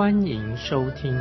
[0.00, 1.14] 欢迎收听。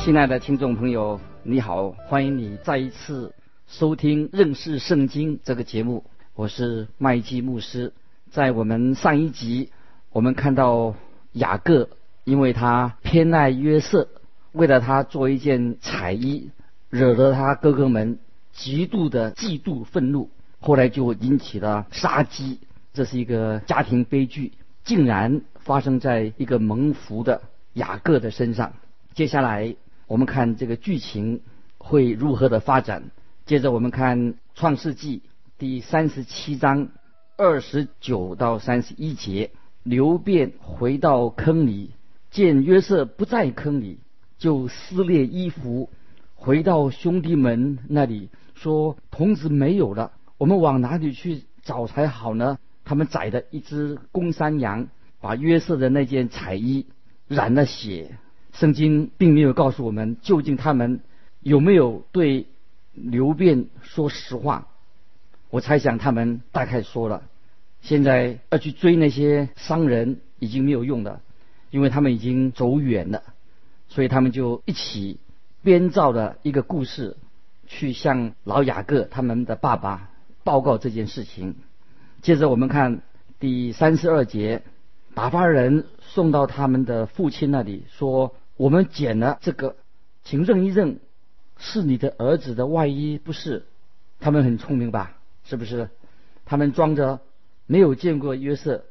[0.00, 3.32] 亲爱的听众朋友，你好，欢迎你再一次。
[3.68, 6.02] 收听认识圣经这个节目，
[6.34, 7.92] 我是麦基牧师。
[8.32, 9.70] 在我们上一集，
[10.10, 10.96] 我们看到
[11.34, 11.90] 雅各，
[12.24, 14.08] 因为他偏爱约瑟，
[14.50, 16.50] 为了他做一件彩衣，
[16.88, 18.18] 惹得他哥哥们
[18.52, 20.28] 极度的嫉妒愤怒，
[20.60, 22.60] 后来就引起了杀机。
[22.92, 24.52] 这是一个家庭悲剧，
[24.84, 28.72] 竟然发生在一个蒙福的雅各的身上。
[29.14, 29.74] 接下来，
[30.06, 31.40] 我们看这个剧情
[31.78, 33.10] 会如何的发展。
[33.46, 35.18] 接着我们看《创世纪》
[35.58, 36.88] 第三十七章
[37.36, 39.50] 二十九到三十一节。
[39.82, 41.92] 刘辩回到坑里，
[42.30, 43.98] 见约瑟不在坑里，
[44.36, 45.88] 就撕裂衣服，
[46.34, 54.88] 回到兄弟们那里，说：“童子没有了，我们往哪里去找才好呢？”他们宰的一只公山羊，
[55.20, 56.86] 把约瑟的那件彩衣
[57.28, 58.16] 染了血。
[58.54, 61.00] 圣经并没有告诉我们，究竟他们
[61.40, 62.46] 有没有对。
[62.92, 64.66] 刘辩说实话，
[65.48, 67.22] 我猜想他们大概说了。
[67.80, 71.22] 现在要去追那些商人已经没有用了，
[71.70, 73.22] 因为他们已经走远了，
[73.88, 75.20] 所以他们就一起
[75.62, 77.16] 编造了一个故事，
[77.68, 80.09] 去向老雅各他们的爸爸
[80.44, 81.56] 报告这件事情。
[82.22, 83.02] 接着我们看
[83.38, 84.62] 第三十二节，
[85.14, 89.76] 打发人送到他们的父亲那里，说：“我们捡了这个，
[90.24, 91.00] 请认一认。”
[91.62, 93.66] 是你的儿子的外衣不是？
[94.18, 95.18] 他们很聪明吧？
[95.44, 95.90] 是不是？
[96.46, 97.20] 他们装着
[97.66, 98.84] 没有见过约瑟，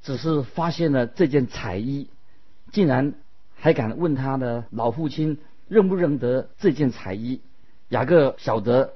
[0.00, 2.08] 只是发现了这件彩衣，
[2.72, 3.12] 竟然
[3.54, 5.38] 还敢问他的老父亲
[5.68, 7.42] 认不认得这件彩衣？
[7.90, 8.94] 雅各晓得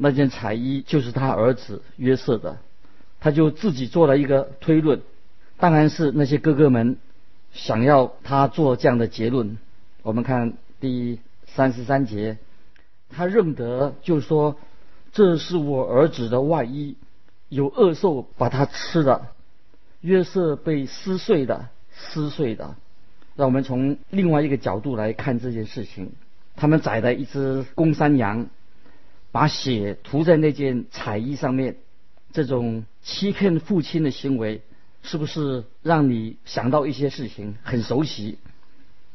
[0.00, 2.58] 那件彩衣就是他儿子约瑟的，
[3.20, 5.02] 他就自己做了一个推论，
[5.58, 6.96] 当然是那些哥哥们
[7.52, 9.58] 想要他做这样的结论。
[10.02, 11.20] 我们看第。
[11.52, 12.38] 三十三节，
[13.08, 14.56] 他认得，就说
[15.12, 16.94] 这是我儿子的外衣，
[17.48, 19.32] 有恶兽把它吃了。
[20.00, 22.76] 约瑟被撕碎的，撕碎的。
[23.34, 26.12] 让我们从另外一个角度来看这件事情。
[26.54, 28.46] 他们宰了一只公山羊，
[29.32, 31.76] 把血涂在那件彩衣上面，
[32.32, 34.62] 这种欺骗父亲的行为，
[35.02, 38.38] 是不是让你想到一些事情很熟悉？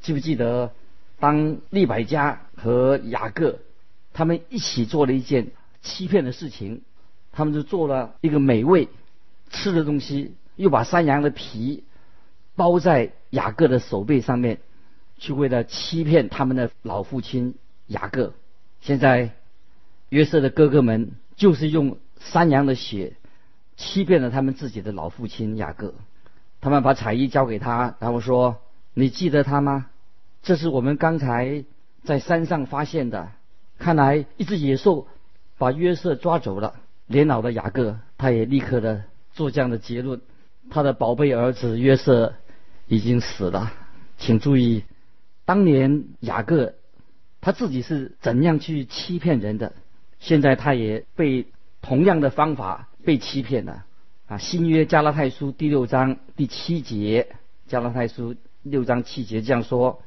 [0.01, 0.71] 记不记得？
[1.17, 3.59] 当利百加和雅各
[4.11, 6.81] 他们一起做了一件欺骗的事情，
[7.31, 8.89] 他们就做了一个美味
[9.49, 11.85] 吃的东西，又把山羊的皮
[12.55, 14.59] 包在雅各的手背上面，
[15.17, 17.55] 去为了欺骗他们的老父亲
[17.87, 18.33] 雅各。
[18.81, 19.31] 现在
[20.09, 23.17] 约瑟的哥哥们就是用山羊的血
[23.75, 25.93] 欺骗了他们自己的老父亲雅各。
[26.61, 28.57] 他们把彩衣交给他，然后说
[28.93, 29.87] ：“你记得他吗？”
[30.41, 31.65] 这是我们刚才
[32.03, 33.31] 在山上发现的。
[33.77, 35.07] 看来一只野兽
[35.57, 36.75] 把约瑟抓走了。
[37.07, 40.21] 年老的雅各他也立刻的做这样的结论：
[40.69, 42.33] 他的宝贝儿子约瑟
[42.87, 43.73] 已经死了。
[44.17, 44.83] 请注意，
[45.43, 46.73] 当年雅各
[47.41, 49.73] 他自己是怎样去欺骗人的，
[50.19, 51.47] 现在他也被
[51.81, 53.85] 同样的方法被欺骗了。
[54.27, 57.35] 啊，新约加拉太书第六章第七节，
[57.67, 60.01] 加拉太书六章七节这样说。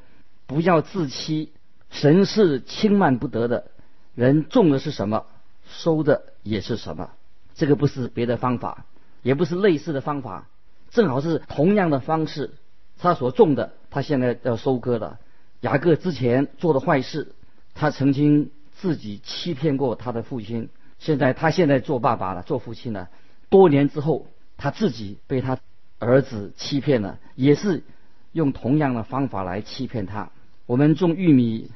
[0.45, 1.51] 不要自欺，
[1.89, 3.71] 神是轻慢不得的。
[4.15, 5.25] 人种的是什么，
[5.69, 7.11] 收的也是什么。
[7.55, 8.85] 这个不是别的方法，
[9.21, 10.49] 也不是类似的方法，
[10.89, 12.51] 正好是同样的方式。
[12.97, 15.19] 他所种的，他现在要收割了。
[15.61, 17.33] 雅各之前做的坏事，
[17.75, 20.69] 他曾经自己欺骗过他的父亲。
[20.97, 23.09] 现在他现在做爸爸了，做父亲了。
[23.49, 24.27] 多年之后，
[24.57, 25.57] 他自己被他
[25.97, 27.83] 儿子欺骗了，也是
[28.31, 30.31] 用同样的方法来欺骗他。
[30.65, 31.71] 我们种玉米，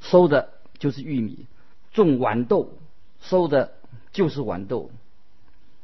[0.00, 1.46] 收的就是玉米；
[1.92, 2.74] 种豌豆，
[3.20, 3.72] 收的
[4.12, 4.90] 就是豌豆。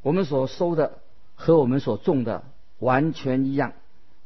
[0.02, 0.99] 我们所收的
[1.34, 2.44] 和我们所种的
[2.78, 3.72] 完全一样。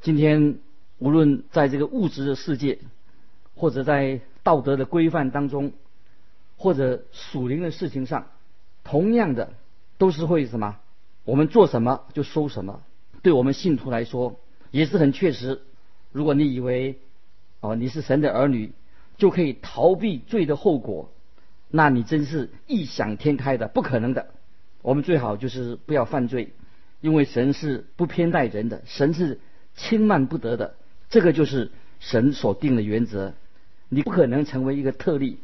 [0.02, 0.58] 今天
[0.98, 2.80] 无论在这个物质的世界，
[3.54, 5.72] 或者在道德的规范当中，
[6.58, 8.26] 或者属灵的事情上，
[8.84, 9.54] 同样的
[9.96, 10.76] 都是会什么
[11.24, 12.82] 我们做什么就收什么。
[13.22, 14.40] 对我们信徒来说
[14.70, 15.62] 也是很确实。
[16.12, 16.98] 如果你以为
[17.60, 18.72] 哦你是神的儿女，
[19.16, 21.12] 就可以逃避罪的后果，
[21.70, 24.28] 那你真是异想天开的，不可能的。
[24.82, 26.54] 我们最好就是不要犯罪，
[27.00, 29.40] 因为神是不偏待人的，神是
[29.76, 30.74] 轻慢不得的。
[31.08, 31.70] 这个就是
[32.00, 33.34] 神所定的原则。
[33.88, 35.38] 你不可能成为一个特例。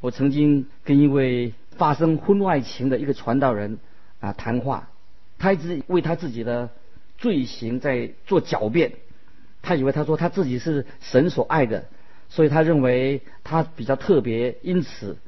[0.00, 3.78] 我曾经跟一位发生婚外情的一个传道人
[4.20, 4.90] 啊谈话，
[5.38, 6.70] 他一直为他自己的
[7.16, 8.92] 罪行在做狡辩。
[9.60, 11.86] 他以为他说他自己是神所爱的，
[12.28, 15.18] 所以他认为他比较特别，因此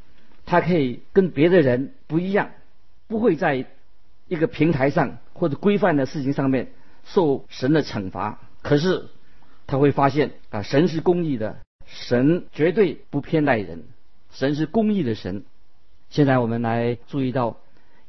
[0.46, 2.50] 他可以跟别的人不一样，
[3.08, 3.66] 不会在
[4.28, 6.68] 一个平台上或者规范的事情上面
[7.04, 8.38] 受神的惩罚。
[8.62, 9.06] 可是
[9.66, 11.58] 他会发现啊，神是公义的。
[11.86, 13.82] 神绝对不偏待人，
[14.32, 15.44] 神是公义的神。
[16.08, 17.58] 现在我们来注意到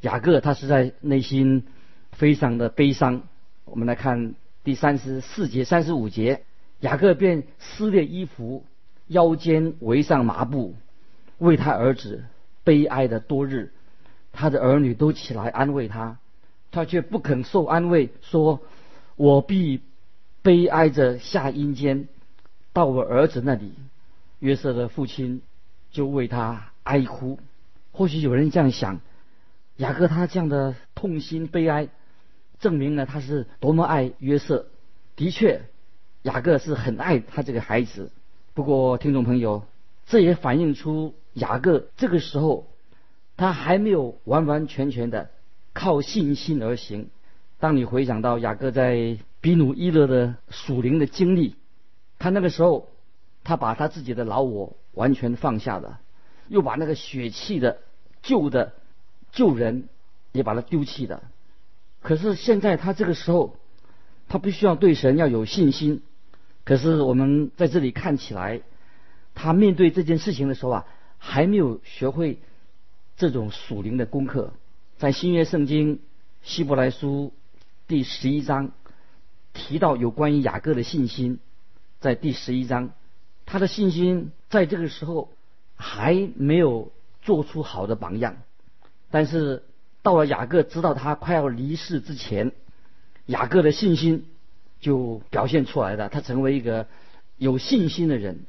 [0.01, 1.65] 雅各，他是在内心
[2.11, 3.23] 非常的悲伤。
[3.65, 6.43] 我们来看第三十四节、三十五节，
[6.79, 8.65] 雅各便撕裂衣服，
[9.07, 10.75] 腰间围上麻布，
[11.37, 12.25] 为他儿子
[12.63, 13.71] 悲哀的多日。
[14.33, 16.17] 他的儿女都起来安慰他，
[16.71, 18.61] 他却不肯受安慰，说
[19.17, 19.81] ：“我必
[20.41, 22.07] 悲哀着下阴间。”
[22.73, 23.73] 到我儿子那里，
[24.39, 25.41] 约瑟的父亲
[25.91, 27.39] 就为他哀哭。
[27.91, 29.01] 或许有人这样想：
[29.77, 31.89] 雅各他这样的痛心悲哀，
[32.59, 34.67] 证明了他是多么爱约瑟。
[35.15, 35.61] 的确，
[36.23, 38.11] 雅各是很爱他这个孩子。
[38.53, 39.63] 不过，听众朋友，
[40.05, 42.67] 这也反映出雅各这个时候
[43.37, 45.29] 他还没有完完全全的
[45.73, 47.09] 靠信心而行。
[47.59, 51.55] 当你回想到雅各在比努伊勒的属灵的经历，
[52.19, 52.89] 他那个时候，
[53.43, 55.97] 他把他自己的老我完全放下的，
[56.47, 57.79] 又把那个血气的
[58.21, 58.73] 旧的
[59.31, 59.89] 旧人
[60.31, 61.23] 也把他丢弃的。
[62.01, 63.57] 可是现在他这个时候，
[64.27, 66.01] 他必须要对神要有信心。
[66.63, 68.61] 可是我们在这里看起来，
[69.33, 70.85] 他面对这件事情的时候啊，
[71.17, 72.39] 还没有学会
[73.17, 74.53] 这种属灵的功课。
[74.97, 75.99] 在新约圣经
[76.43, 77.33] 希伯来书
[77.87, 78.71] 第十一章
[79.53, 81.39] 提到有关于雅各的信心。
[81.99, 82.91] 在第十一章，
[83.45, 85.31] 他的信心在这个时候
[85.75, 86.91] 还没有
[87.23, 88.35] 做出好的榜样，
[89.09, 89.63] 但是
[90.03, 92.51] 到了雅各知道他快要离世之前，
[93.25, 94.27] 雅各的信心
[94.81, 96.85] 就表现出来了，他成为一个
[97.37, 98.45] 有信心的人。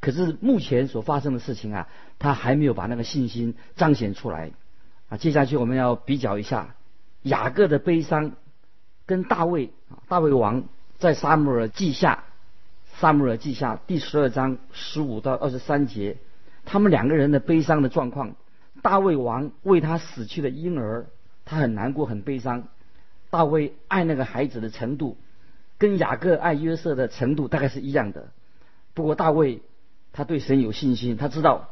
[0.00, 4.50] 可是目前所发生的事情啊，他还没有把那个信心彰显出来。
[5.08, 6.74] 啊，接下去我们要比较一下
[7.22, 8.32] 雅各的悲伤
[9.06, 10.64] 跟大卫啊，大卫王
[10.98, 12.24] 在撒母耳记下。
[13.00, 16.16] 萨姆尔记下第十二章十五到二十三节，
[16.64, 18.36] 他们两个人的悲伤的状况。
[18.82, 21.06] 大卫王为他死去的婴儿，
[21.44, 22.68] 他很难过，很悲伤。
[23.30, 25.16] 大卫爱那个孩子的程度，
[25.76, 28.28] 跟雅各爱约瑟的程度大概是一样的。
[28.94, 29.60] 不过大卫
[30.12, 31.70] 他对神有信心，他知道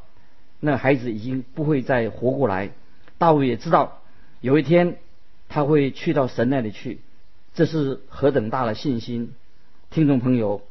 [0.58, 2.70] 那孩子已经不会再活过来。
[3.18, 4.00] 大卫也知道
[4.40, 4.96] 有一天
[5.48, 7.00] 他会去到神那里去，
[7.54, 9.34] 这是何等大的信心！
[9.90, 10.62] 听众朋友。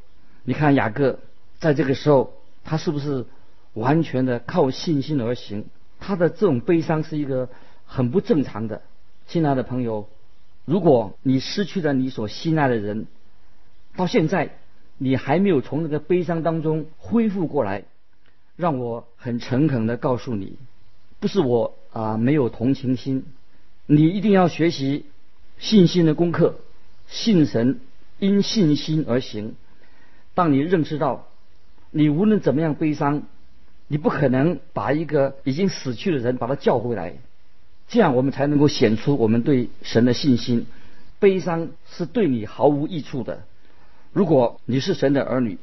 [0.43, 1.19] 你看雅各
[1.59, 2.33] 在这个时候，
[2.63, 3.25] 他是不是
[3.73, 5.65] 完全的靠信心而行？
[5.99, 7.49] 他的这种悲伤是一个
[7.85, 8.81] 很不正常的。
[9.27, 10.09] 亲爱的朋友，
[10.65, 13.05] 如果你失去了你所心爱的人，
[13.95, 14.57] 到现在
[14.97, 17.83] 你还没有从那个悲伤当中恢复过来，
[18.55, 20.57] 让我很诚恳的告诉你，
[21.19, 23.25] 不是我啊没有同情心，
[23.85, 25.05] 你一定要学习
[25.59, 26.55] 信心的功课，
[27.07, 27.79] 信神，
[28.17, 29.55] 因信心而行。
[30.33, 31.27] 当你认识到，
[31.89, 33.23] 你无论怎么样悲伤，
[33.87, 37.15] 你不可能把一个已经死去的人把他叫回来，
[37.89, 40.67] 这样我们才能够显出我们对神的信心。
[41.19, 43.43] 悲伤是对你毫无益处的。
[44.13, 45.57] 如果你是神的儿女，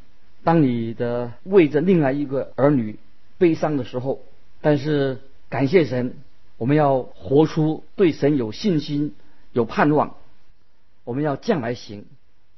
[0.44, 2.98] 当你的为着另外一个儿女
[3.38, 4.20] 悲伤的时候，
[4.60, 6.14] 但是感谢神，
[6.58, 9.14] 我们要活出对神有信心、
[9.52, 10.16] 有盼望。
[11.04, 12.04] 我们要将来行，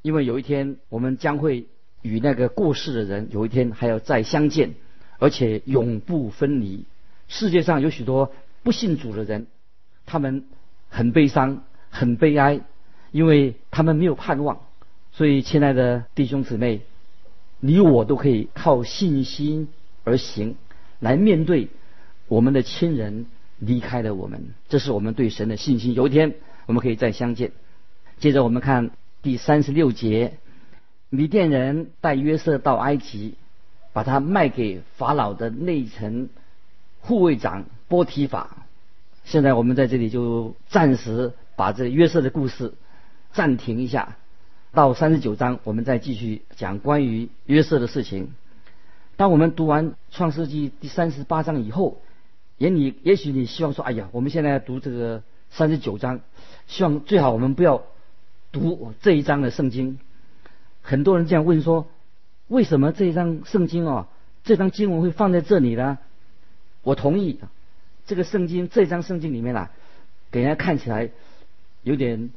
[0.03, 1.67] 因为有一天我们将会。
[2.03, 4.75] 与那个过世的人有一天还要再相见，
[5.19, 6.85] 而且永不分离。
[7.29, 9.47] 世界上有许多不信主的人，
[10.07, 10.45] 他们
[10.89, 12.61] 很悲伤、很悲哀，
[13.13, 14.61] 因为他们没有盼望。
[15.13, 16.81] 所以，亲爱的弟兄姊妹，
[17.61, 19.69] 你我都可以靠信心
[20.05, 20.57] 而行，
[21.01, 21.69] 来面对
[22.29, 23.27] 我们的亲人
[23.59, 24.55] 离开了我们。
[24.69, 25.95] 这是我们对神的信心。
[25.95, 26.35] 有一天
[26.67, 27.53] 我们可以再相见。
[28.19, 28.91] 接着我们看
[29.23, 30.39] 第三十六节。
[31.11, 33.35] 米甸人带约瑟到埃及，
[33.93, 36.31] 把他卖给法老的内臣
[37.01, 38.59] 护卫长波提法。
[39.25, 42.75] 现在我们在这里就暂时把这约瑟的故事
[43.33, 44.17] 暂停一下，
[44.73, 48.33] 到三十九章我们再继续讲关于约瑟的事情。
[49.17, 52.01] 当我们读完创世纪第三十八章以后，
[52.57, 56.21] 也你也许你希望说，哎呀，我们现在要读这个三十九章，
[56.69, 57.83] 希望最好我们不要
[58.53, 59.99] 读这一章的圣经。
[60.83, 61.89] 很多人这样问说，
[62.49, 64.09] 为什么这张圣经哦，
[64.45, 65.99] 这张经文会放在这里呢？
[66.83, 67.41] 我同意，
[68.07, 69.71] 这个圣经这张圣经里面啊，
[70.31, 71.11] 给人家看起来
[71.83, 72.31] 有点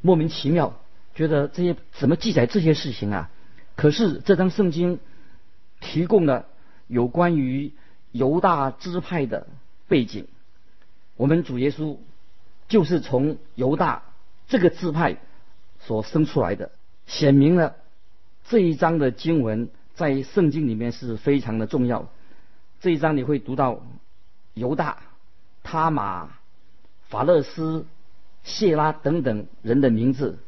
[0.00, 0.74] 莫名其妙，
[1.14, 3.30] 觉得这些怎么记载这些事情啊？
[3.74, 4.98] 可是这张圣经。
[5.78, 6.46] 提供了
[6.86, 7.70] 有关于
[8.10, 9.46] 犹大支派的
[9.88, 10.26] 背景。
[11.16, 11.98] 我们主耶稣
[12.66, 14.02] 就是从犹大
[14.48, 15.18] 这个支派
[15.80, 16.70] 所生出来的，
[17.06, 17.76] 显明了
[18.48, 22.08] 这一章的经文在圣经里面是非常的重要。
[22.80, 23.82] 这一章你会读到
[24.54, 24.98] 犹大、
[25.62, 26.30] 他马、
[27.08, 27.86] 法勒斯、
[28.44, 30.38] 谢拉等等人的名字。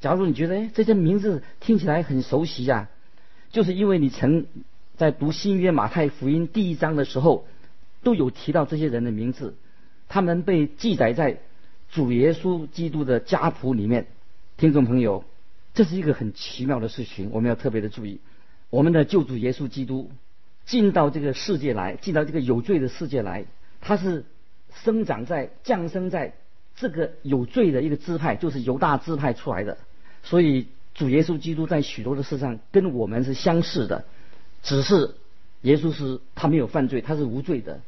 [0.00, 2.88] 假如你觉得哎这些名字听起来很熟悉呀。
[3.50, 4.46] 就是因为你曾
[4.96, 7.46] 在读新约马太福音第一章的时候，
[8.02, 9.54] 都有提到这些人的名字，
[10.08, 11.38] 他们被记载在
[11.90, 14.08] 主耶稣基督的家谱里面。
[14.56, 15.24] 听众朋友，
[15.74, 18.20] 这是一个很奇妙的事情，我们要特别的注意。
[18.70, 20.10] 我们的救主耶稣基督
[20.64, 23.44] 进到这个世界来，进到这个有罪的世界来，
[23.80, 24.24] 他是
[24.84, 26.34] 生长在、降生在
[26.76, 29.76] 这个有罪的一个支派，就是犹大支派出来的，
[30.22, 30.68] 所以。
[30.96, 34.04] 主耶稣基督在许多的事上跟我们是相似的，
[34.62, 35.16] 只是
[35.62, 37.80] 耶稣是他没有犯罪，他是无罪的。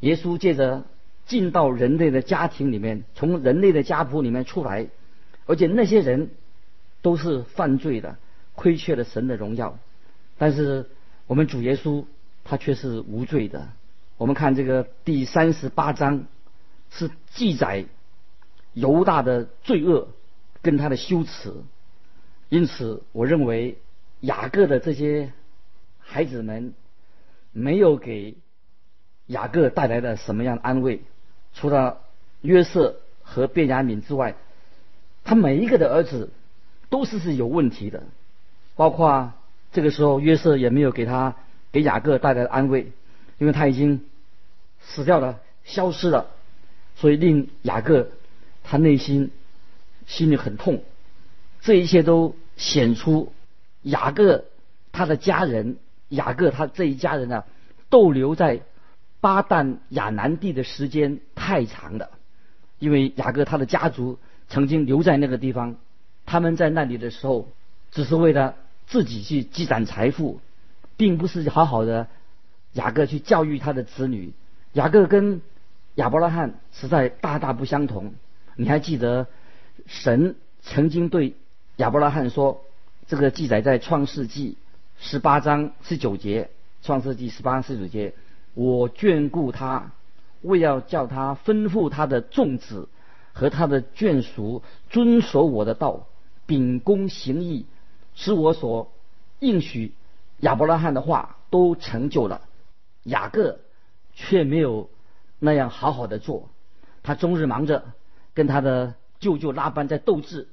[0.00, 0.86] 耶稣借着
[1.26, 4.86] 进到人类的家庭里面，从人类的家谱里面出来，
[5.44, 6.30] 而且那些人
[7.04, 8.16] 都是犯罪的，
[8.54, 9.78] 亏缺了神的荣耀。
[10.38, 10.88] 但是
[11.26, 12.06] 我们主耶稣
[12.44, 13.68] 他却是无罪的。
[14.16, 16.24] 我们看这个第三十八章
[16.90, 17.84] 是记载
[18.72, 20.08] 犹大的罪恶
[20.62, 21.52] 跟他的羞耻。
[22.48, 23.76] 因此，我认为
[24.20, 25.34] 雅各的这些
[25.98, 26.72] 孩子们
[27.52, 28.36] 没有给
[29.26, 31.02] 雅各带来了什么样的安慰。
[31.52, 32.00] 除了
[32.40, 34.36] 约瑟和便雅悯之外，
[35.22, 36.30] 他每一个的儿子
[36.94, 38.04] 都是是有问题的。
[38.76, 39.32] 包括
[39.72, 41.34] 这个时候，约瑟也没有给他
[41.72, 42.92] 给雅各带来安慰，
[43.38, 44.04] 因为他已经
[44.80, 46.26] 死掉了，消失了，
[46.94, 48.08] 所以令雅各
[48.62, 49.30] 他内心
[50.06, 50.82] 心里很痛。
[51.60, 52.34] 这一切都。
[52.56, 53.32] 显出
[53.82, 54.44] 雅各
[54.92, 55.76] 他的家人，
[56.08, 57.42] 雅各他这一家人呢，
[57.90, 58.60] 逗留在
[59.20, 62.10] 巴旦亚南地的时间太长了。
[62.78, 65.74] 因为雅各他的家族曾经留在那个地方，
[66.26, 67.48] 他们在那里的时候，
[67.90, 68.54] 只是为了
[68.86, 70.40] 自己去积攒财富，
[70.96, 72.08] 并不是好好的
[72.72, 74.32] 雅各去教育他的子女。
[74.72, 75.40] 雅各跟
[75.94, 78.14] 亚伯拉罕实在大大不相同。
[78.56, 79.26] 你还记得
[79.86, 81.34] 神曾经对？
[81.76, 82.62] 亚伯拉罕说
[83.08, 84.56] ：“这个记载在创世纪
[84.98, 86.50] 十八章十九节，
[86.82, 88.14] 创世纪十八章十九节，
[88.54, 89.90] 我眷顾他，
[90.42, 92.88] 为要叫他吩咐他的众子
[93.32, 96.06] 和他的眷属遵守我的道，
[96.46, 97.66] 秉公行义，
[98.14, 98.92] 使我所
[99.40, 99.92] 应许
[100.40, 102.42] 亚伯拉罕的话都成就了。
[103.02, 103.60] 雅各
[104.14, 104.90] 却没有
[105.38, 106.48] 那样好好的做，
[107.02, 107.84] 他终日忙着
[108.32, 110.48] 跟他的舅舅拉班在斗智。”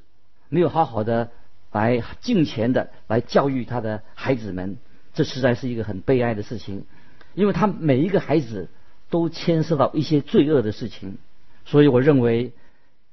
[0.53, 1.31] 没有好好的
[1.71, 4.77] 来敬虔的来教育他的孩子们，
[5.13, 6.83] 这实在是一个很悲哀的事情，
[7.35, 8.67] 因为他每一个孩子
[9.09, 11.17] 都牵涉到一些罪恶的事情，
[11.63, 12.51] 所以我认为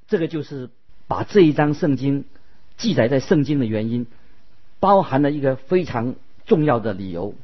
[0.08, 0.68] 这个就是
[1.06, 2.24] 把这一章圣经
[2.78, 4.06] 记载在圣经的原因，
[4.80, 6.14] 包含了一个非常
[6.46, 7.34] 重要的理由。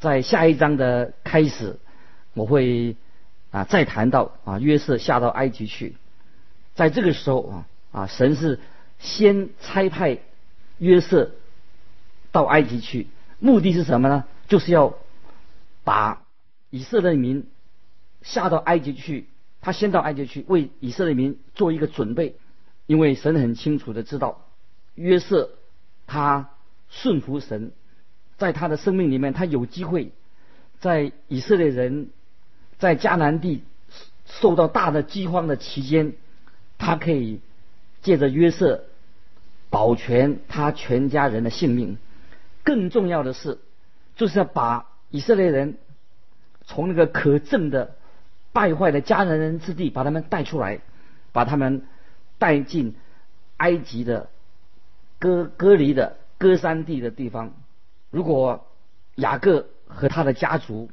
[0.00, 1.78] 在下一章的开始，
[2.34, 2.96] 我会
[3.50, 5.94] 啊再谈到啊约瑟下到埃及去，
[6.74, 8.60] 在这个时候啊啊神是。
[9.02, 10.18] 先差派
[10.76, 11.30] 约瑟
[12.32, 13.06] 到埃及去，
[13.38, 14.24] 目的是什么呢？
[14.46, 14.92] 就是要
[15.84, 16.26] 把
[16.68, 17.46] 以色列民
[18.20, 19.26] 下到埃及去。
[19.62, 22.36] 他先到埃及去，为以色列民做一个准备。
[22.86, 24.42] 因为神很清楚的知道，
[24.94, 25.50] 约瑟
[26.06, 26.50] 他
[26.88, 27.72] 顺服神，
[28.38, 30.12] 在他的生命里面，他有机会
[30.80, 32.10] 在以色列人
[32.78, 33.64] 在迦南地
[34.26, 36.14] 受到大的饥荒的期间，
[36.78, 37.40] 他可以
[38.02, 38.84] 借着约瑟。
[39.72, 41.96] 保全他全家人的性命，
[42.64, 43.58] 更重要的是，
[44.16, 45.78] 就是要把以色列人
[46.64, 47.94] 从那个可憎的
[48.52, 50.80] 败坏的迦南人之地把他们带出来，
[51.30, 51.86] 把他们
[52.38, 52.96] 带进
[53.58, 54.28] 埃及的
[55.20, 57.52] 割割离的割山地的地方。
[58.10, 58.66] 如果
[59.14, 60.90] 雅各和他的家族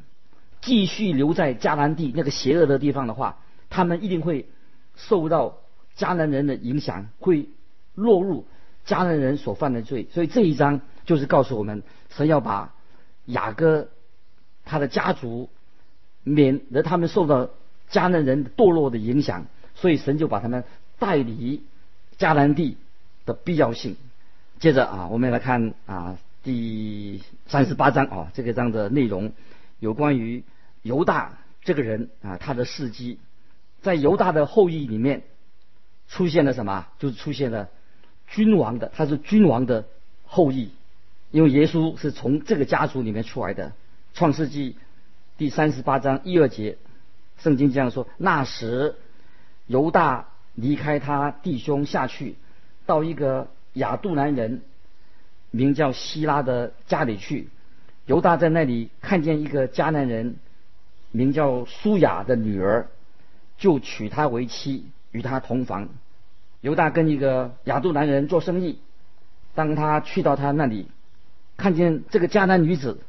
[0.62, 4.48] 继续留在迦南地那个邪恶的地方的话，他们一定会
[4.96, 5.58] 受到
[5.98, 7.50] 迦南人的影响，会
[7.96, 8.46] 落入
[8.86, 10.08] 迦南人所犯的罪。
[10.12, 12.76] 所以这一章就是告诉我们，神要把
[13.26, 13.90] 雅各
[14.66, 15.50] 他的家族
[16.24, 17.50] 免得他们受到
[17.90, 20.66] 迦南人堕落的影响，所以神就把他们
[21.00, 21.64] 带离
[22.20, 22.78] 迦南地
[23.26, 23.96] 的必要性。
[24.60, 29.32] 接着啊，我们来看啊第三十八章啊这个章的内容，
[29.80, 30.44] 有关于
[30.82, 33.20] 犹大这个人啊他的事迹，
[33.84, 35.22] 在犹大的后裔里面
[36.08, 36.88] 出现了什么？
[36.98, 37.70] 就是出现了
[38.28, 39.86] 君王的，他是君王的
[40.26, 40.72] 后裔，
[41.30, 43.74] 因为耶稣是从这个家族里面出来的。
[44.16, 44.76] 创世纪
[45.38, 46.78] 第三十八章一二节，
[47.38, 48.96] 圣经这样说：那时
[49.68, 52.38] 犹大离开他弟兄下去，
[52.88, 53.50] 到一个。
[53.78, 54.62] 亚杜兰人
[55.52, 57.50] 名叫希拉的家里去，
[58.06, 60.36] 犹大在那里看见一个迦南人
[61.12, 62.88] 名叫苏雅的女儿，
[63.58, 65.90] 就娶她为妻，与她同房。
[66.62, 68.80] 犹大跟一个亚杜兰人做生意，
[69.56, 70.88] 当他去到他那里，
[71.56, 73.00] 看见这个迦南女子，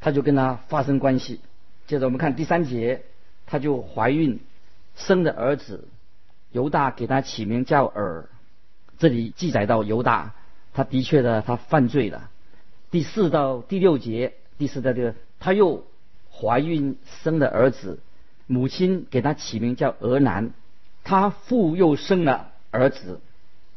[0.00, 1.40] 他就跟她发生关系。
[1.86, 3.02] 接着我们看第三节，
[3.46, 4.40] 她就怀孕，
[4.96, 5.86] 生的儿子，
[6.50, 8.26] 犹大给他起名叫尔。
[8.98, 10.34] 这里记载到犹大，
[10.72, 12.30] 他的确的他犯罪了。
[12.90, 15.84] 第四到第六节，第四到这个他又
[16.32, 17.98] 怀孕生了儿子，
[18.46, 20.52] 母亲给他起名叫俄南，
[21.02, 23.20] 他父又生了儿子，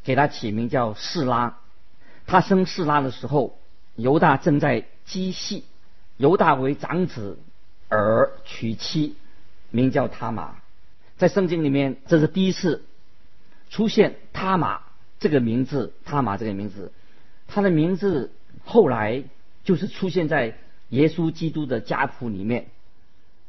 [0.04, 1.58] 给他起名叫示拉。
[2.26, 3.58] 他生示拉的时候，
[3.96, 5.64] 犹大正在积细，
[6.18, 7.40] 犹大为长子，
[7.90, 9.16] 而娶妻，
[9.72, 10.56] 名叫他玛。
[11.18, 12.84] 在圣经里面，这是第一次
[13.70, 14.82] 出现他玛。
[15.20, 16.92] 这个名字，他玛这个名字，
[17.48, 18.32] 他的名字
[18.64, 19.24] 后来
[19.64, 20.56] 就是出现在
[20.90, 22.68] 耶稣基督的家谱里面。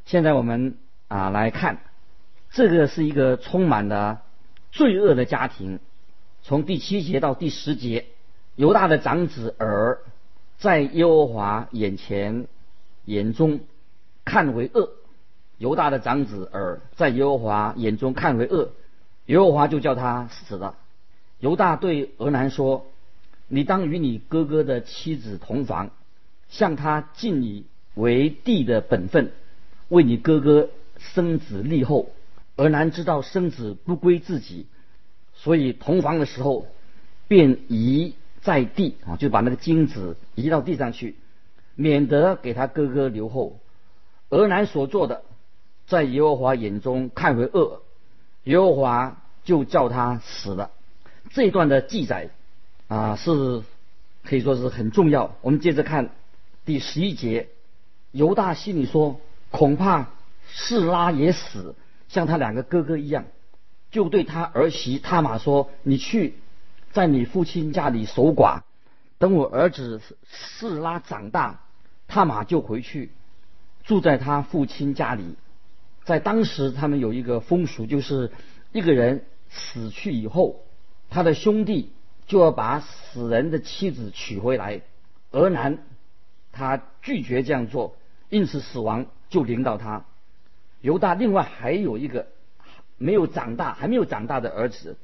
[0.06, 0.76] 现在我们
[1.08, 1.80] 啊来看，
[2.50, 4.22] 这个是一个充满了
[4.73, 5.80] 罪恶的家庭。
[6.43, 8.06] 从第七节到第十节，
[8.56, 10.00] 犹大的长子儿
[10.56, 12.47] 在耶和华眼前
[13.04, 13.60] 眼中
[14.25, 14.90] 看为恶。
[15.58, 18.71] 犹大的长子儿在耶和华眼中看为恶，
[19.26, 20.76] 耶和华就叫他死了。
[21.40, 22.86] 犹大对俄南说
[23.48, 25.90] ：“你当与你哥哥的妻子同房，
[26.48, 29.30] 向他尽你为弟的本分，
[29.88, 32.10] 为你哥哥生子立后。”
[32.56, 34.66] 俄南知道生子不归自己，
[35.36, 36.66] 所以同房的时候
[37.28, 41.14] 便移在地啊，就把那个精子移到地上去，
[41.76, 43.60] 免得给他哥哥留后。
[44.30, 45.22] 俄南所做的，
[45.86, 47.82] 在耶和华眼中看为恶，
[48.42, 50.72] 耶和华就叫他死了。
[51.30, 52.30] 这一段的记载
[52.88, 53.62] 啊，是
[54.25, 55.36] 可以说是很重要。
[55.43, 56.10] 我们接着看
[56.64, 57.49] 第十一节，
[58.12, 60.10] 犹大心里说：“恐怕
[60.47, 61.75] 示拉也死，
[62.08, 63.26] 像他两个哥哥一样。”
[63.91, 66.34] 就对他儿媳他玛说：“你去
[66.93, 68.60] 在你父亲家里守寡，
[69.19, 71.60] 等我儿子示拉长大，
[72.06, 73.12] 他玛就回去
[73.84, 75.36] 住在他父亲家里。”
[76.04, 78.32] 在当时，他们有一个风俗，就是
[78.73, 80.62] 一个人死去以后。
[81.10, 81.92] 他的兄弟
[82.26, 84.82] 就要把死人的妻子娶回来，
[85.30, 85.78] 而男
[86.52, 87.97] 他拒绝这样做，
[88.28, 90.04] 因此死亡就临到他。
[90.80, 92.26] 犹大另外还有一个
[92.99, 94.97] 没有长大还没有长大的儿子，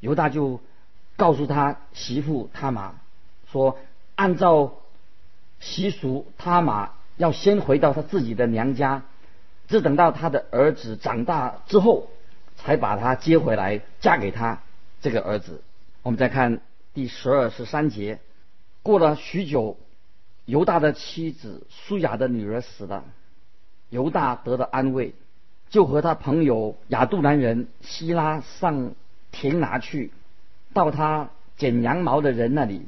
[0.00, 0.60] 犹大就
[1.16, 2.96] 告诉他媳妇他玛
[3.50, 3.78] 说
[4.14, 4.74] ：“按照
[5.60, 9.02] 习俗，他玛要先回到他自己的娘家，
[9.68, 12.08] 只等到他的儿子长大之后，
[12.56, 14.60] 才把他接回来嫁给他。”
[15.02, 15.60] 这个儿子，
[16.02, 16.60] 我们再看
[16.94, 18.20] 第十二十三节。
[18.84, 19.76] 过了许久，
[20.44, 23.02] 犹大的妻子苏雅的女儿死了，
[23.90, 25.12] 犹大得了安慰，
[25.70, 28.94] 就和他朋友亚杜兰人希拉上
[29.32, 30.12] 田拿去，
[30.72, 32.86] 到他剪羊毛的人那里。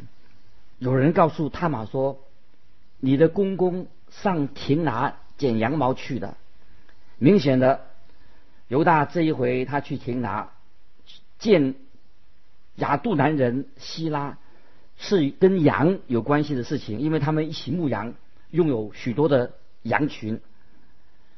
[0.79, 2.21] 有人告诉他玛说
[3.01, 6.37] ：“你的公公上田拿剪羊毛去了。”
[7.19, 7.81] 明显的，
[8.69, 10.53] 犹大这一回他去田拿
[11.41, 11.75] 见。
[12.77, 14.39] 亚杜兰人希拉
[14.97, 18.15] 是跟羊有关系的事情，因为他们一起牧羊，
[18.51, 20.41] 拥有许多的羊群。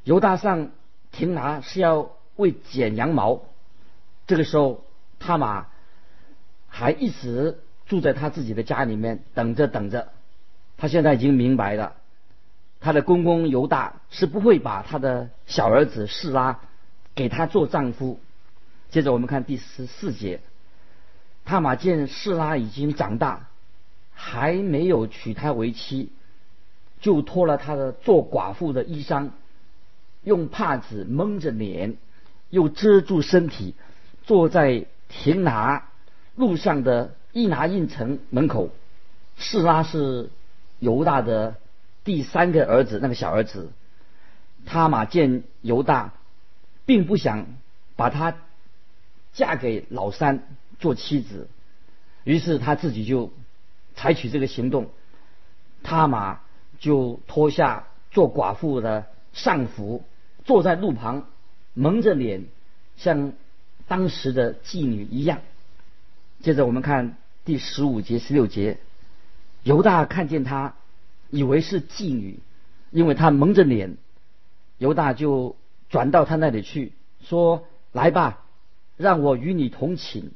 [0.05, 0.71] 犹大上
[1.11, 3.43] 亭拿是要为剪羊毛，
[4.27, 4.85] 这个时候
[5.19, 5.67] 他玛
[6.69, 10.09] 还一直住在他自己的家里面等着等着。
[10.77, 11.97] 他现在已经明白了，
[12.81, 16.61] 他的公公犹大是不会把他的小儿子示拉
[17.15, 18.21] 给他做丈夫。
[18.91, 20.41] 接着我们看第十四节。
[21.47, 23.49] 他玛见示拉已经长大，
[24.13, 26.11] 还没有娶她为妻，
[27.01, 29.31] 就脱了他的做寡妇的衣裳，
[30.25, 31.97] 用帕子蒙着脸，
[32.51, 33.75] 又遮住身体，
[34.25, 35.89] 坐在亭拿
[36.35, 38.71] 路上的伊拿印城门口。
[39.37, 40.31] 示拉是
[40.81, 41.57] 犹大的
[42.03, 43.71] 第三个儿子，那个小儿子。
[44.65, 46.13] 他马见犹大，
[46.87, 47.47] 并不想
[47.95, 48.35] 把他
[49.33, 51.49] 嫁给老三做妻子，
[52.25, 53.33] 于是他自己就
[53.95, 54.91] 采取这个行动。
[55.83, 56.41] 他马
[56.79, 60.05] 就脱下做寡妇的上服，
[60.45, 61.29] 坐在路旁，
[61.75, 62.45] 蒙着脸，
[62.97, 63.33] 像
[63.87, 65.41] 当时的妓女一样。
[66.41, 68.79] 接着我们看第十五节、十六节，
[69.63, 70.75] 犹大看见他，
[71.31, 72.41] 以为是妓女，
[72.91, 73.97] 因为他蒙着脸。
[74.79, 75.57] 犹大就
[75.89, 78.45] 转到他那里去，说：“来吧，
[78.99, 80.33] 让我与你同寝。”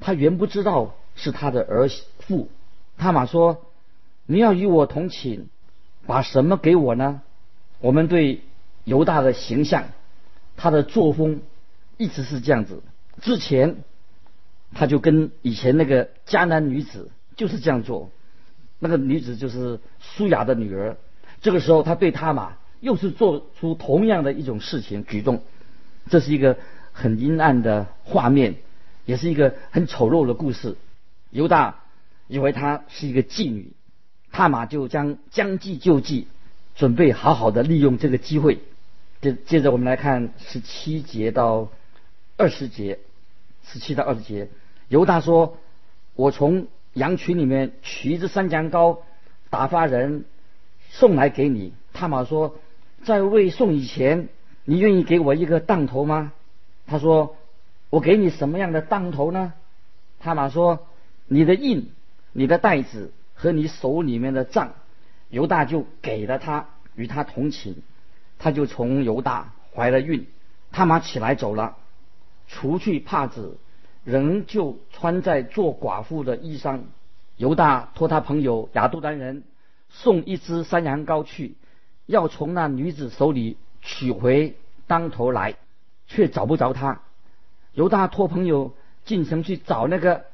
[0.00, 2.48] 他原不知道是他的儿媳妇。
[2.96, 3.66] 他玛说
[4.26, 5.46] ：“你要与我同寝，
[6.06, 7.22] 把什么给我呢？”
[7.80, 8.42] 我们对
[8.84, 9.88] 犹大的形象，
[10.56, 11.40] 他的作风
[11.96, 12.82] 一直是这样子。
[13.22, 13.76] 之前
[14.74, 18.10] 他就跟以前那个迦南女子就是这样做，
[18.78, 20.96] 那个女子就是苏雅的女儿。
[21.40, 22.56] 这个时候他对他玛。
[22.80, 25.40] 又是做出同样的一种事情举动，
[26.10, 26.58] 这是一个
[26.92, 28.56] 很阴暗的画面，
[29.04, 30.76] 也是一个很丑陋的故事。
[31.30, 31.80] 犹大
[32.28, 33.72] 以为她是一个妓女，
[34.30, 36.28] 他马就将将计就计，
[36.74, 38.60] 准备好好的利用这个机会。
[39.20, 41.68] 接接着我们来看十七节到
[42.36, 42.98] 二十节，
[43.66, 44.48] 十七到二十节，
[44.88, 45.56] 犹大说
[46.14, 48.98] ：“我从羊群里面取一只山羊羔，
[49.50, 50.24] 打发人
[50.90, 52.56] 送来给你。”他马说。
[53.04, 54.30] 在未送以前，
[54.64, 56.32] 你愿意给我一个当头吗？
[56.86, 57.36] 他说
[57.94, 59.52] ：“我给你什么样的当头呢？”
[60.18, 60.88] 他玛说
[61.28, 61.92] ：“你的印、
[62.32, 64.72] 你的袋子和你手里面的账。”
[65.30, 67.76] 犹大就给了他，与他同寝。
[68.36, 70.26] 他就从犹大怀了孕。
[70.72, 71.76] 他玛起来走了，
[72.48, 73.58] 除去帕子，
[74.02, 76.80] 仍旧穿在做寡妇的衣裳。
[77.36, 79.44] 犹大托他朋友亚杜丹人
[79.88, 81.54] 送一只山羊羔去。
[82.06, 84.56] 要从那女子手里取回
[84.88, 85.54] 当头来，
[86.08, 87.00] 却找不着她。
[87.74, 90.24] 犹大托朋友进城去找那个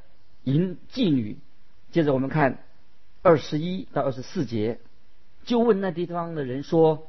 [0.44, 1.38] 淫妓女。
[1.90, 2.58] 接着我们看
[3.22, 4.78] 二十一到二十四节，
[5.44, 7.08] 就问那地方的人说：“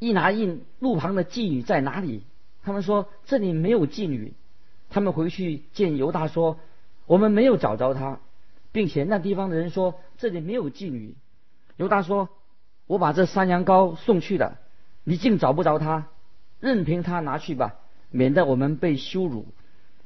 [0.00, 2.24] 一拿印路旁的妓女在哪里？”
[2.64, 4.34] 他们说：“这里没有妓女。”
[4.90, 6.58] 他们回去见犹大说
[7.06, 8.18] ：“我们没有找着她，
[8.72, 11.14] 并且那地方的人说这里没有妓女。”
[11.78, 12.28] 犹大说。
[12.86, 14.58] 我把这山羊羔送去了，
[15.04, 16.08] 你竟找不着他，
[16.58, 17.76] 任凭他拿去吧，
[18.10, 19.46] 免得我们被羞辱。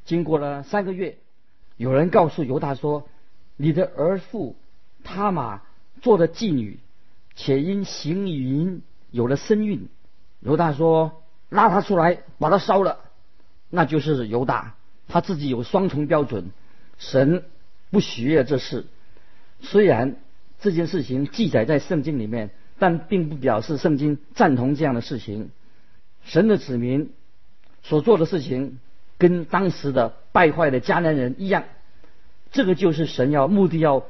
[0.05, 1.19] 经过了三个月，
[1.77, 3.09] 有人告诉犹大说
[3.57, 4.57] ：“你的儿妇
[5.03, 5.63] 他玛
[6.03, 6.79] 做的妓女，
[7.35, 9.89] 且因行淫有了身孕。”
[10.41, 13.01] 犹大说：“拉他出来，把他烧了。”
[13.71, 14.77] 那就是犹大，
[15.09, 16.51] 他自己有双重标准，
[16.99, 17.45] 神
[17.91, 18.87] 不喜悦这事。
[19.61, 20.17] 虽然
[20.61, 22.51] 这件事情记载在圣经里面。
[22.77, 25.51] 但并不表示圣经赞同这样的事情。
[26.25, 27.13] 神的子民
[27.85, 28.81] 所做的事情，
[29.17, 31.65] 跟当时的败坏的迦南人一样。
[32.51, 34.05] 这个就是神要目的要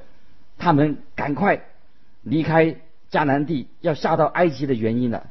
[0.56, 1.64] 他们赶快
[2.22, 2.76] 离开
[3.10, 5.30] 迦南地，要下到埃及的原因了。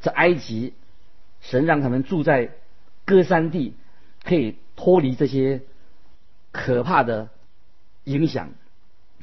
[0.00, 0.74] 在埃及，
[1.40, 2.50] 神让他们住在
[3.04, 3.74] 歌山地，
[4.22, 5.62] 可以脱离这些
[6.52, 7.28] 可怕的
[8.04, 8.50] 影响。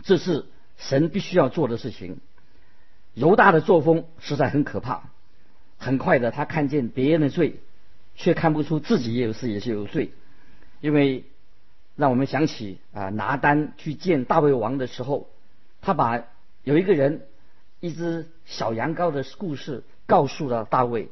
[0.04, 0.46] 这是
[0.78, 2.18] 神必须要做的事情。
[3.14, 5.04] 犹大的作风实在很可怕。
[5.78, 7.60] 很快的，他看见别人的罪，
[8.16, 10.12] 却看不出自己也有事也是有罪。
[10.82, 11.24] 因为
[11.96, 15.30] 让我们想起啊，拿单去见大卫王的时候，
[15.82, 16.24] 他把
[16.64, 17.28] 有一个人
[17.80, 21.10] 一只小羊羔的故事告诉了大卫。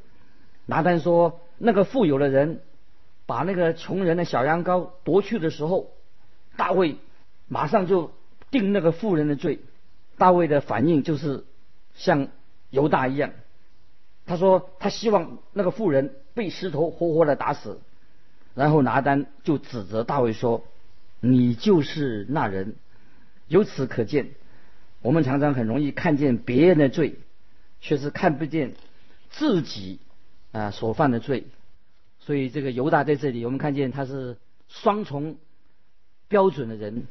[0.66, 2.62] 拿单说，那个富有的人
[3.26, 5.92] 把那个穷人的小羊羔夺去的时候，
[6.58, 6.98] 大卫
[7.48, 8.12] 马上就
[8.52, 9.60] 定那个富人的罪。
[10.18, 11.46] 大卫的反应就是。
[11.96, 12.30] 像
[12.72, 13.34] 犹大一样，
[14.26, 17.80] 他说他希望那个富人被石头活活的打死，
[18.56, 20.66] 然后拿单就指责大卫说
[21.22, 22.76] ：“你就是那人。”
[23.48, 24.32] 由此可见，
[25.02, 27.16] 我们常常很容易看见别人的罪，
[27.82, 28.74] 却是看不见
[29.30, 30.00] 自己
[30.52, 31.46] 啊所犯的罪。
[32.20, 35.38] 所以这个犹大在这里，我们看见他是双重
[36.28, 37.08] 标准的人，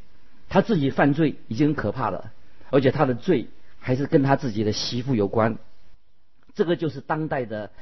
[0.49, 2.33] 他自己犯罪已经很可怕了，
[2.71, 3.49] 而且他的罪。
[3.85, 5.59] 还是跟他自己的媳妇有关，
[6.55, 7.73] 这个就是当代的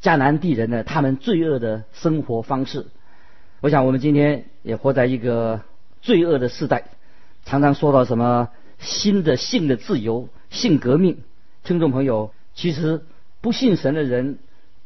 [0.00, 2.86] 迦南地人呢，他们罪恶的生活方式。
[3.60, 5.62] 我想我们今天也活在一个
[6.00, 6.84] 罪恶的时代，
[7.44, 11.18] 常常说到什么新的性的自由、性革命。
[11.64, 13.02] 听众朋友，其实
[13.40, 14.38] 不信神的人，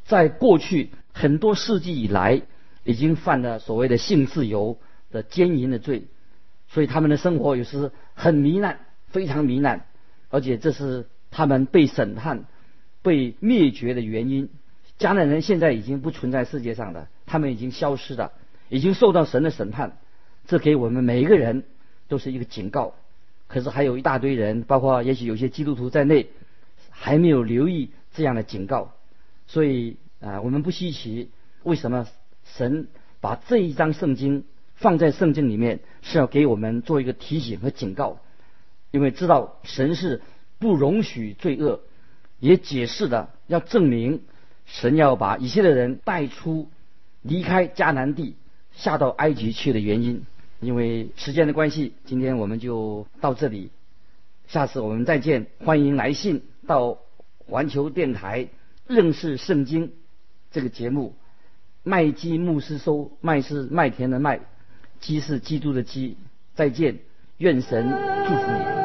[0.04, 2.40] 在过去很多世纪以来，
[2.84, 4.78] 已经犯了所谓的性自由、
[5.10, 6.04] 的奸淫的罪，
[6.68, 9.84] 所以他们的生活有时很糜烂，非常糜烂，
[10.30, 12.46] 而且这是他们被审判、
[13.02, 14.48] 被灭绝的原因。
[15.02, 18.30] 迦南人现在已经不存在世界上了，他们已经消失了，
[18.68, 19.98] 已经受到神的审判。
[20.46, 21.64] 这给我们每一个人
[22.06, 22.94] 都是一个警告。
[23.48, 26.28] 可是还有一大堆人，包括也许有些基督徒在内，
[26.90, 28.92] 还没有留意这样的警告。
[29.48, 31.32] 所以啊，我们不稀奇，
[31.64, 32.06] 为什么
[32.44, 32.86] 神
[33.20, 34.44] 把这一章圣经
[34.76, 38.20] 放在圣经里面，是要给我们做一个提醒和警告。
[38.92, 40.22] 因为知道神是
[40.60, 41.80] 不容许罪恶，
[42.38, 44.22] 也解释的要证明。
[44.72, 46.70] 神要把以色列人带出、
[47.20, 48.36] 离开迦南地，
[48.74, 50.24] 下到埃及去的原因。
[50.60, 53.70] 因为时间的关系，今天我们就到这里，
[54.48, 55.46] 下次我们再见。
[55.62, 56.98] 欢迎来信到
[57.46, 58.48] 环球电台
[58.86, 59.92] 认识圣经
[60.50, 61.14] 这个节目。
[61.82, 64.40] 麦基牧师收，麦是麦田的麦，
[65.00, 66.16] 基是基督的基。
[66.54, 66.98] 再见，
[67.36, 67.90] 愿神
[68.26, 68.81] 祝福你。